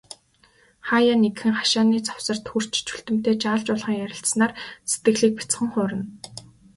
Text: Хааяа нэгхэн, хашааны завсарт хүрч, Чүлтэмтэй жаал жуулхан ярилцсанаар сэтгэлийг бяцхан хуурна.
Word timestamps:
Хааяа 0.87 1.15
нэгхэн, 1.21 1.53
хашааны 1.59 1.97
завсарт 2.07 2.45
хүрч, 2.49 2.73
Чүлтэмтэй 2.87 3.35
жаал 3.43 3.61
жуулхан 3.67 4.01
ярилцсанаар 4.05 4.53
сэтгэлийг 4.89 5.33
бяцхан 5.37 5.67
хуурна. 5.71 6.03